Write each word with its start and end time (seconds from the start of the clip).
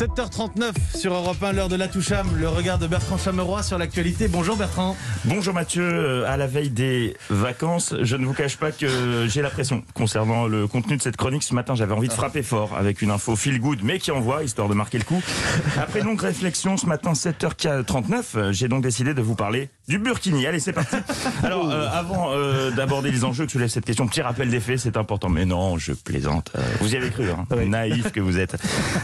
7h39 0.00 0.72
sur 0.96 1.12
Europe 1.12 1.42
1, 1.42 1.52
l'heure 1.52 1.68
de 1.68 1.76
la 1.76 1.86
Toucham, 1.86 2.26
le 2.38 2.48
regard 2.48 2.78
de 2.78 2.86
Bertrand 2.86 3.18
Chameroy 3.18 3.62
sur 3.62 3.76
l'actualité. 3.76 4.28
Bonjour 4.28 4.56
Bertrand. 4.56 4.96
Bonjour 5.26 5.52
Mathieu, 5.52 5.82
Euh, 5.82 6.24
à 6.26 6.38
la 6.38 6.46
veille 6.46 6.70
des 6.70 7.18
vacances, 7.28 7.94
je 8.00 8.16
ne 8.16 8.24
vous 8.24 8.32
cache 8.32 8.56
pas 8.56 8.72
que 8.72 9.26
j'ai 9.28 9.42
la 9.42 9.50
pression 9.50 9.84
concernant 9.92 10.46
le 10.46 10.66
contenu 10.66 10.96
de 10.96 11.02
cette 11.02 11.18
chronique. 11.18 11.42
Ce 11.42 11.52
matin, 11.52 11.74
j'avais 11.74 11.92
envie 11.92 12.08
de 12.08 12.14
frapper 12.14 12.42
fort 12.42 12.78
avec 12.78 13.02
une 13.02 13.10
info 13.10 13.36
feel 13.36 13.60
good, 13.60 13.80
mais 13.82 13.98
qui 13.98 14.10
envoie, 14.10 14.42
histoire 14.42 14.70
de 14.70 14.74
marquer 14.74 14.96
le 14.96 15.04
coup. 15.04 15.20
Après 15.78 16.00
longue 16.00 16.20
réflexion, 16.22 16.78
ce 16.78 16.86
matin, 16.86 17.12
7h39, 17.12 18.22
euh, 18.36 18.52
j'ai 18.52 18.68
donc 18.68 18.82
décidé 18.82 19.12
de 19.12 19.20
vous 19.20 19.34
parler 19.34 19.68
du 19.86 19.98
Burkini. 19.98 20.46
Allez, 20.46 20.60
c'est 20.60 20.72
parti. 20.72 20.96
Alors, 21.42 21.68
euh, 21.68 21.88
avant 21.92 22.30
euh, 22.32 22.70
d'aborder 22.70 23.10
les 23.10 23.24
enjeux 23.24 23.44
que 23.44 23.52
soulève 23.52 23.68
cette 23.68 23.84
question, 23.84 24.06
petit 24.06 24.22
rappel 24.22 24.48
des 24.48 24.60
faits, 24.60 24.78
c'est 24.78 24.96
important. 24.96 25.28
Mais 25.28 25.44
non, 25.44 25.76
je 25.76 25.92
plaisante. 25.92 26.52
Vous 26.80 26.94
y 26.94 26.96
avez 26.96 27.10
cru, 27.10 27.28
hein 27.30 27.46
Naïf 27.66 28.12
que 28.12 28.20
vous 28.20 28.38
êtes. 28.38 28.56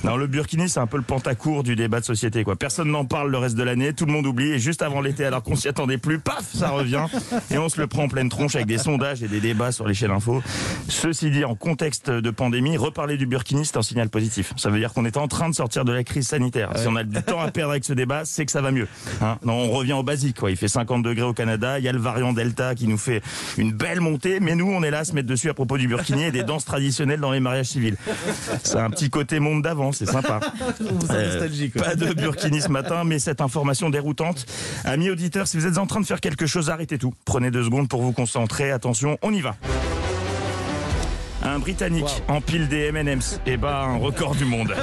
Non, 0.04 0.16
le 0.16 0.26
Burkini, 0.26 0.68
c'est 0.70 0.80
un 0.80 0.85
peu 0.86 0.96
le 0.96 1.02
pantacourt 1.02 1.62
du 1.62 1.76
débat 1.76 2.00
de 2.00 2.04
société, 2.04 2.44
quoi. 2.44 2.56
Personne 2.56 2.90
n'en 2.90 3.04
parle 3.04 3.30
le 3.30 3.38
reste 3.38 3.56
de 3.56 3.62
l'année, 3.62 3.92
tout 3.92 4.06
le 4.06 4.12
monde 4.12 4.26
oublie, 4.26 4.52
et 4.52 4.58
juste 4.58 4.82
avant 4.82 5.00
l'été, 5.00 5.24
alors 5.24 5.42
qu'on 5.42 5.56
s'y 5.56 5.68
attendait 5.68 5.98
plus, 5.98 6.18
paf, 6.18 6.44
ça 6.54 6.70
revient, 6.70 7.06
et 7.50 7.58
on 7.58 7.68
se 7.68 7.80
le 7.80 7.86
prend 7.86 8.04
en 8.04 8.08
pleine 8.08 8.28
tronche 8.28 8.54
avec 8.54 8.66
des 8.66 8.78
sondages 8.78 9.22
et 9.22 9.28
des 9.28 9.40
débats 9.40 9.72
sur 9.72 9.86
l'échelle 9.86 10.10
info. 10.10 10.42
Ceci 10.88 11.30
dit, 11.30 11.44
en 11.44 11.54
contexte 11.54 12.10
de 12.10 12.30
pandémie, 12.30 12.76
reparler 12.76 13.16
du 13.16 13.26
Burkini, 13.26 13.64
c'est 13.64 13.76
un 13.76 13.82
signal 13.82 14.08
positif. 14.08 14.52
Ça 14.56 14.70
veut 14.70 14.78
dire 14.78 14.92
qu'on 14.92 15.04
est 15.04 15.16
en 15.16 15.28
train 15.28 15.48
de 15.48 15.54
sortir 15.54 15.84
de 15.84 15.92
la 15.92 16.04
crise 16.04 16.28
sanitaire. 16.28 16.70
Si 16.76 16.86
on 16.88 16.96
a 16.96 17.04
du 17.04 17.22
temps 17.22 17.40
à 17.40 17.50
perdre 17.50 17.72
avec 17.72 17.84
ce 17.84 17.92
débat, 17.92 18.24
c'est 18.24 18.46
que 18.46 18.52
ça 18.52 18.60
va 18.60 18.70
mieux. 18.70 18.88
Hein 19.20 19.38
non, 19.44 19.54
on 19.54 19.70
revient 19.70 19.94
au 19.94 20.02
basique, 20.02 20.38
quoi. 20.38 20.50
Il 20.50 20.56
fait 20.56 20.68
50 20.68 21.02
degrés 21.02 21.26
au 21.26 21.32
Canada, 21.32 21.78
il 21.78 21.84
y 21.84 21.88
a 21.88 21.92
le 21.92 21.98
variant 21.98 22.32
Delta 22.32 22.74
qui 22.74 22.86
nous 22.86 22.98
fait 22.98 23.22
une 23.58 23.72
belle 23.72 24.00
montée, 24.00 24.40
mais 24.40 24.54
nous, 24.54 24.70
on 24.70 24.82
est 24.82 24.90
là 24.90 25.00
à 25.00 25.04
se 25.04 25.12
mettre 25.12 25.28
dessus 25.28 25.48
à 25.48 25.54
propos 25.54 25.78
du 25.78 25.88
Burkini 25.88 26.24
et 26.24 26.30
des 26.30 26.42
danses 26.42 26.64
traditionnelles 26.64 27.20
dans 27.20 27.32
les 27.32 27.40
mariages 27.40 27.66
civils. 27.66 27.96
C'est 28.62 28.78
un 28.78 28.90
petit 28.90 29.10
côté 29.10 29.40
monde 29.40 29.62
d'avant, 29.62 29.92
c'est 29.92 30.06
sympa. 30.06 30.40
Vous 30.80 31.06
Euh, 31.10 31.26
nostalgique. 31.32 31.72
quoi. 31.74 31.82
pas 31.82 31.94
de 31.94 32.12
Burkini 32.12 32.60
ce 32.60 32.68
matin, 32.68 33.04
mais 33.04 33.18
cette 33.18 33.40
information 33.40 33.90
déroutante. 33.90 34.46
Amis 34.84 35.10
auditeurs, 35.10 35.46
si 35.46 35.56
vous 35.56 35.66
êtes 35.66 35.78
en 35.78 35.86
train 35.86 36.00
de 36.00 36.06
faire 36.06 36.20
quelque 36.20 36.46
chose, 36.46 36.70
arrêtez 36.70 36.98
tout. 36.98 37.14
Prenez 37.24 37.50
deux 37.50 37.64
secondes 37.64 37.88
pour 37.88 38.02
vous 38.02 38.12
concentrer. 38.12 38.70
Attention, 38.70 39.18
on 39.22 39.32
y 39.32 39.40
va. 39.40 39.56
Un 41.42 41.60
Britannique 41.60 42.22
empile 42.26 42.66
des 42.66 42.86
M&M's 42.86 43.40
et 43.46 43.56
bat 43.56 43.82
un 43.84 43.98
record 43.98 44.34
du 44.34 44.44
monde. 44.44 44.74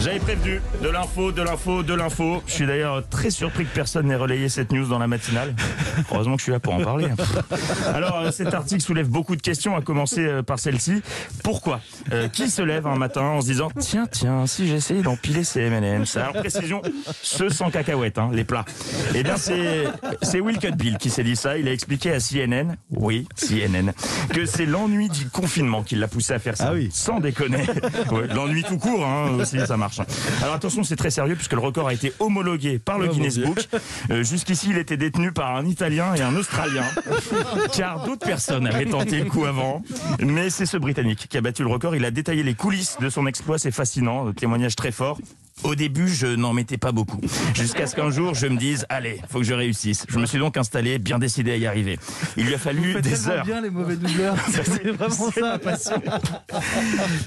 J'avais 0.00 0.18
prévenu 0.18 0.62
de 0.82 0.88
l'info, 0.88 1.30
de 1.30 1.42
l'info, 1.42 1.82
de 1.82 1.92
l'info. 1.92 2.42
Je 2.46 2.52
suis 2.54 2.66
d'ailleurs 2.66 3.06
très 3.10 3.28
surpris 3.30 3.66
que 3.66 3.74
personne 3.74 4.06
n'ait 4.06 4.16
relayé 4.16 4.48
cette 4.48 4.72
news 4.72 4.86
dans 4.86 4.98
la 4.98 5.08
matinale. 5.08 5.54
Heureusement 6.12 6.34
que 6.34 6.40
je 6.40 6.44
suis 6.44 6.52
là 6.52 6.60
pour 6.60 6.74
en 6.74 6.80
parler. 6.82 7.08
Alors, 7.94 8.18
euh, 8.18 8.30
cet 8.30 8.52
article 8.54 8.80
soulève 8.82 9.08
beaucoup 9.08 9.36
de 9.36 9.42
questions, 9.42 9.76
à 9.76 9.82
commencer 9.82 10.20
euh, 10.24 10.42
par 10.42 10.58
celle-ci. 10.58 11.02
Pourquoi 11.42 11.80
Euh, 12.12 12.28
Qui 12.28 12.50
se 12.50 12.62
lève 12.62 12.86
un 12.86 12.96
matin 12.96 13.22
en 13.22 13.40
se 13.40 13.46
disant 13.46 13.68
Tiens, 13.78 14.06
tiens, 14.10 14.46
si 14.46 14.66
j'essayais 14.68 15.02
d'empiler 15.02 15.44
ces 15.44 15.60
M&M's? 15.62 16.16
Alors, 16.16 16.32
précision, 16.34 16.82
ceux 17.22 17.48
sans 17.50 17.70
cacahuètes, 17.70 18.18
hein, 18.18 18.30
les 18.32 18.44
plats. 18.44 18.64
Eh 19.14 19.22
bien, 19.22 19.36
c'est 19.36 19.84
c'est 20.22 20.40
Will 20.40 20.58
Cutbill 20.58 20.98
qui 20.98 21.10
s'est 21.10 21.24
dit 21.24 21.36
ça. 21.36 21.58
Il 21.58 21.68
a 21.68 21.72
expliqué 21.72 22.12
à 22.12 22.18
CNN, 22.20 22.76
oui, 22.90 23.26
CNN, 23.36 23.92
que 24.32 24.46
c'est 24.46 24.66
l'ennui 24.66 25.08
du 25.08 25.28
confinement 25.28 25.82
qui 25.82 25.96
l'a 25.96 26.08
poussé 26.08 26.32
à 26.34 26.38
faire 26.38 26.56
ça. 26.56 26.68
Ah 26.68 26.72
oui. 26.74 26.88
Sans 26.92 27.20
déconner. 27.20 27.64
Ouais, 28.10 28.26
l'ennui 28.34 28.62
tout 28.62 28.78
court, 28.78 29.04
hein, 29.04 29.30
aussi, 29.38 29.58
ça 29.66 29.76
marche. 29.76 30.00
Alors, 30.42 30.54
attention, 30.54 30.82
c'est 30.84 30.96
très 30.96 31.10
sérieux 31.10 31.34
puisque 31.36 31.52
le 31.52 31.60
record 31.60 31.88
a 31.88 31.94
été 31.94 32.12
homologué 32.18 32.78
par 32.78 32.98
le 32.98 33.08
Oh, 33.08 33.12
Guinness. 33.12 33.38
Book. 33.38 33.68
Euh, 34.10 34.22
Jusqu'ici, 34.22 34.68
il 34.70 34.78
était 34.78 34.96
détenu 34.96 35.32
par 35.32 35.54
un 35.56 35.64
Italien 35.66 35.83
et 35.92 36.22
un 36.22 36.34
Australien, 36.34 36.84
car 37.76 38.06
d'autres 38.06 38.26
personnes 38.26 38.66
avaient 38.66 38.86
tenté 38.86 39.18
le 39.18 39.26
coup 39.26 39.44
avant. 39.44 39.82
Mais 40.18 40.48
c'est 40.48 40.64
ce 40.64 40.78
Britannique 40.78 41.26
qui 41.28 41.36
a 41.36 41.42
battu 41.42 41.62
le 41.62 41.68
record. 41.68 41.94
Il 41.94 42.04
a 42.06 42.10
détaillé 42.10 42.42
les 42.42 42.54
coulisses 42.54 42.96
de 43.00 43.10
son 43.10 43.26
exploit. 43.26 43.58
C'est 43.58 43.70
fascinant, 43.70 44.32
témoignage 44.32 44.76
très 44.76 44.92
fort. 44.92 45.18
Au 45.62 45.74
début, 45.74 46.08
je 46.08 46.26
n'en 46.26 46.52
mettais 46.52 46.78
pas 46.78 46.90
beaucoup. 46.90 47.20
Jusqu'à 47.54 47.86
ce 47.86 47.94
qu'un 47.94 48.10
jour, 48.10 48.34
je 48.34 48.46
me 48.46 48.56
dise, 48.56 48.86
allez, 48.88 49.20
faut 49.30 49.38
que 49.38 49.44
je 49.44 49.54
réussisse. 49.54 50.06
Je 50.08 50.18
me 50.18 50.26
suis 50.26 50.38
donc 50.38 50.56
installé, 50.56 50.98
bien 50.98 51.18
décidé 51.18 51.52
à 51.52 51.56
y 51.56 51.66
arriver. 51.66 51.98
Il 52.36 52.46
lui 52.46 52.54
a 52.54 52.58
fallu 52.58 53.00
des 53.02 53.28
heures. 53.28 53.44
bien 53.44 53.60
les 53.60 53.70
mauvais 53.70 53.96
doubleurs. 53.96 54.36
C'est 54.50 54.90
vraiment 54.90 55.30
ça. 55.30 55.40
ma 55.40 55.58
passion. 55.58 56.02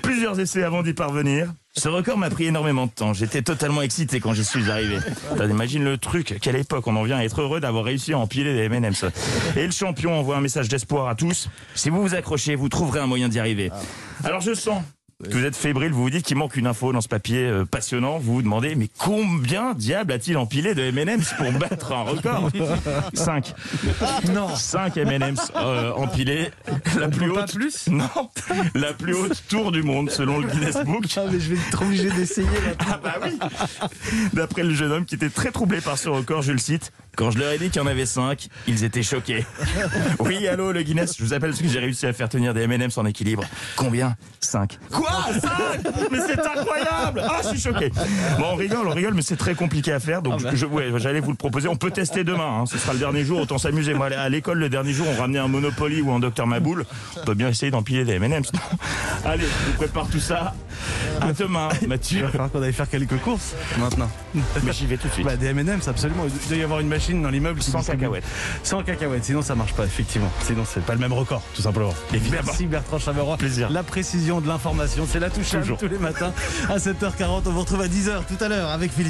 Plusieurs 0.02 0.40
essais 0.40 0.64
avant 0.64 0.82
d'y 0.84 0.94
parvenir. 0.94 1.54
Ce 1.78 1.90
record 1.90 2.18
m'a 2.18 2.32
pris 2.32 2.46
énormément 2.46 2.88
de 2.88 2.92
temps. 2.92 3.14
J'étais 3.14 3.44
totalement 3.44 3.84
excité 3.84 4.20
quand 4.20 4.34
j'y 4.34 4.44
suis 4.44 4.72
arrivé. 4.72 4.98
Imagine 5.40 5.84
le 5.84 6.00
truc, 6.00 6.40
quelle 6.42 6.56
époque 6.56 6.88
on 6.88 6.96
en 6.96 7.04
vient 7.04 7.18
à 7.18 7.24
être 7.24 7.42
heureux 7.42 7.60
d'avoir 7.60 7.84
réussi 7.84 8.14
à 8.14 8.18
empiler 8.18 8.54
des 8.56 8.64
M&M's. 8.64 9.06
Et 9.56 9.64
le 9.66 9.72
champion 9.72 10.18
envoie 10.18 10.38
un 10.38 10.42
message 10.42 10.70
d'espoir 10.70 11.08
à 11.08 11.14
tous. 11.14 11.50
Si 11.76 11.92
vous 11.92 12.02
vous 12.02 12.16
accrochez, 12.16 12.56
vous 12.56 12.68
trouverez 12.68 13.00
un 13.00 13.06
moyen 13.06 13.30
d'y 13.30 13.40
arriver. 13.40 13.70
Alors 14.24 14.42
je 14.42 14.56
sens 14.56 14.82
vous 15.26 15.46
êtes 15.46 15.56
fébrile, 15.56 15.92
vous 15.92 16.04
vous 16.04 16.10
dites 16.12 16.24
qu'il 16.24 16.38
manque 16.38 16.56
une 16.58 16.68
info 16.68 16.94
dans 16.94 17.02
ce 17.02 17.08
papier 17.08 17.40
euh, 17.40 17.66
passionnant. 17.66 18.20
Vous 18.20 18.36
vous 18.36 18.42
demandez, 18.44 18.76
mais 18.76 18.88
combien 19.00 19.74
diable 19.74 20.14
a-t-il 20.14 20.38
empilé 20.38 20.76
de 20.76 20.84
M&M's 20.84 21.34
pour 21.40 21.52
battre 21.54 21.92
un 21.92 22.04
record? 22.04 22.52
5. 23.16 23.56
Non. 24.32 24.56
5 24.56 24.96
M&M's 24.96 25.52
euh, 25.56 25.92
empilés. 25.94 26.52
La 27.00 27.08
plus 27.08 27.34
Pas 27.34 27.42
haute 27.42 27.56
plus? 27.56 27.88
Non, 27.88 28.30
la 28.76 28.94
plus 28.94 29.16
haute 29.16 29.42
tour 29.50 29.72
du 29.72 29.82
monde 29.82 30.12
selon 30.12 30.38
le 30.38 30.48
Guinness 30.48 30.78
Book. 30.86 31.06
Ah, 31.18 31.22
mais 31.32 31.40
je 31.40 31.56
vais 31.56 31.60
être 31.68 31.82
obligé 31.82 32.12
d'essayer. 32.12 32.48
Ah 32.88 33.00
bah 33.04 33.16
oui 33.24 33.40
D'après 34.34 34.62
le 34.62 34.76
jeune 34.76 34.92
homme 34.92 35.06
qui 35.06 35.16
était 35.16 35.32
très 35.32 35.50
troublé 35.50 35.82
par 35.82 35.98
ce 35.98 36.10
record, 36.10 36.44
je 36.44 36.52
le 36.52 36.60
cite, 36.60 36.92
quand 37.16 37.32
je 37.32 37.40
leur 37.40 37.52
ai 37.52 37.58
dit 37.58 37.72
qu'il 37.72 37.82
y 37.82 37.84
en 37.84 37.88
avait 37.88 38.06
5, 38.06 38.50
ils 38.68 38.84
étaient 38.84 39.02
choqués. 39.02 39.44
Oui, 40.20 40.48
allô 40.48 40.72
le 40.72 40.84
Guinness, 40.84 41.16
je 41.18 41.24
vous 41.24 41.34
appelle 41.34 41.52
parce 41.52 41.62
que 41.62 41.68
j'ai 41.68 41.80
réussi 41.80 42.06
à 42.06 42.14
faire 42.14 42.30
tenir 42.30 42.54
des 42.54 42.62
M&M's 42.62 42.98
en 43.00 43.06
équilibre. 43.06 43.44
Combien? 43.76 44.16
5. 44.42 44.78
Quoi? 44.92 45.07
5 45.34 46.10
Mais 46.12 46.20
c'est 46.26 46.40
incroyable 46.40 47.24
Ah, 47.28 47.40
je 47.44 47.50
suis 47.50 47.60
choqué. 47.60 47.92
Bon, 48.40 48.46
on 48.52 48.56
rigole, 48.56 48.88
on 48.88 48.92
rigole, 48.92 49.14
mais 49.14 49.22
c'est 49.22 49.36
très 49.38 49.56
compliqué 49.56 49.92
à 49.92 50.00
faire, 50.00 50.22
donc 50.22 50.42
je, 50.54 50.66
ouais, 50.66 50.92
j'allais 50.98 51.20
vous 51.20 51.32
le 51.32 51.38
proposer. 51.38 51.68
On 51.68 51.76
peut 51.76 51.92
tester 51.92 52.24
demain, 52.24 52.62
hein. 52.62 52.66
ce 52.66 52.78
sera 52.78 52.94
le 52.94 53.00
dernier 53.00 53.24
jour, 53.24 53.42
autant 53.42 53.58
s'amuser. 53.58 53.94
Moi, 53.94 54.08
à 54.08 54.30
l'école, 54.30 54.60
le 54.60 54.70
dernier 54.70 54.94
jour, 54.94 55.08
on 55.10 55.20
ramenait 55.20 55.40
un 55.40 55.48
Monopoly 55.48 56.02
ou 56.02 56.12
un 56.12 56.20
Docteur 56.20 56.48
Maboule. 56.48 56.86
On 57.22 57.26
peut 57.26 57.34
bien 57.34 57.50
essayer 57.50 57.72
d'empiler 57.72 58.06
des 58.06 58.14
M&M's. 58.14 58.52
Allez, 59.26 59.44
je 59.44 59.72
vous 59.72 59.78
prépare 59.78 60.08
tout 60.08 60.20
ça. 60.20 60.54
À 61.22 61.34
demain, 61.34 61.70
Il 61.82 61.88
Mathieu. 61.88 62.22
va 62.24 62.30
falloir 62.30 62.52
qu'on 62.52 62.62
aille 62.62 62.74
faire 62.74 62.90
quelques 62.90 63.18
courses 63.22 63.54
maintenant. 63.80 64.10
Mais 64.64 64.72
j'y 64.74 64.86
vais 64.86 64.98
tout 64.98 65.08
de 65.08 65.14
suite. 65.14 65.26
Bah, 65.26 65.36
des 65.36 65.48
M&M's, 65.48 65.88
absolument. 65.88 66.24
Il 66.26 66.48
doit 66.50 66.58
y 66.58 66.64
avoir 66.64 66.80
une 66.80 66.88
machine 66.88 67.22
dans 67.22 67.30
l'immeuble 67.30 67.62
Sans 67.62 67.84
cacahuètes. 67.84 68.24
Sans 68.64 68.84
cacahuètes, 68.84 69.26
sinon 69.26 69.42
ça 69.42 69.56
marche 69.56 69.74
pas, 69.74 69.86
effectivement. 69.86 70.32
Sinon 70.44 70.64
c'est 70.66 70.84
pas 70.84 70.94
le 70.94 71.00
même 71.00 71.14
record, 71.14 71.42
tout 71.56 71.62
simplement. 71.62 71.94
Évidemment. 72.14 72.44
Merci 72.46 72.66
Bertrand 72.66 73.00
Chameroy. 73.00 73.38
Plaisir. 73.38 73.70
La 73.70 73.84
précision 73.84 74.42
de 74.42 74.48
l'information, 74.48 75.08
c'est 75.10 75.20
la 75.20 75.30
touche 75.30 75.56
tous 75.80 75.88
les 75.88 75.98
matins 76.00 76.34
à 76.70 76.78
7h40. 76.78 77.42
On 77.46 77.50
vous 77.52 77.60
retrouve 77.62 77.82
à 77.82 77.88
10h 77.88 78.26
tout 78.28 78.44
à 78.44 78.48
l'heure 78.48 78.70
avec 78.70 78.92
Philippe. 78.92 79.06